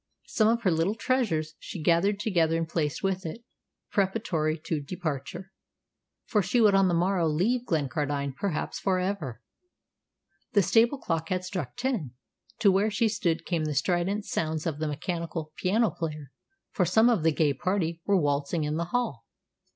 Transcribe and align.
Some 0.25 0.47
of 0.47 0.63
her 0.63 0.71
little 0.71 0.95
treasures 0.95 1.53
she 1.59 1.79
gathered 1.79 2.19
together 2.19 2.57
and 2.57 2.67
placed 2.67 3.03
with 3.03 3.23
it, 3.23 3.43
preparatory 3.91 4.57
to 4.65 4.81
departure, 4.81 5.51
for 6.25 6.41
she 6.41 6.59
would 6.59 6.73
on 6.73 6.87
the 6.87 6.95
morrow 6.95 7.27
leave 7.27 7.65
Glencardine 7.67 8.33
perhaps 8.33 8.79
for 8.79 8.97
ever. 8.97 9.43
The 10.53 10.63
stable 10.63 10.97
clock 10.97 11.29
had 11.29 11.43
struck 11.43 11.75
ten. 11.75 12.15
To 12.61 12.71
where 12.71 12.89
she 12.89 13.07
stood 13.09 13.45
came 13.45 13.65
the 13.65 13.75
strident 13.75 14.25
sounds 14.25 14.65
of 14.65 14.79
the 14.79 14.87
mechanical 14.87 15.51
piano 15.57 15.91
player, 15.91 16.31
for 16.71 16.83
some 16.83 17.07
of 17.07 17.21
the 17.21 17.31
gay 17.31 17.53
party 17.53 18.01
were 18.03 18.17
waltzing 18.19 18.63
in 18.63 18.77
the 18.77 18.85
hall. 18.85 19.25